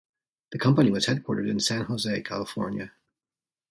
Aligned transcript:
The 0.51 0.57
company 0.57 0.89
was 0.89 1.05
headquartered 1.05 1.47
in 1.47 1.59
San 1.59 1.85
Jose, 1.85 2.21
California. 2.23 2.91